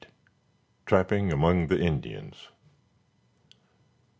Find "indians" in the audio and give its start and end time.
1.79-2.49